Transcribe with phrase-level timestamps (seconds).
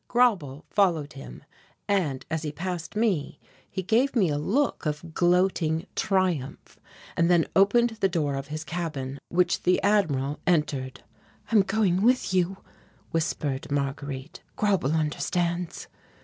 [0.07, 1.43] Grauble followed him
[1.87, 6.79] and, as he passed me, he gave me a look of gloating triumph
[7.15, 11.03] and then opened the door of his cabin, which the Admiral entered.
[11.51, 12.57] "I am going with you,"
[13.11, 14.41] whispered Marguerite.
[14.55, 15.87] "Grauble understands."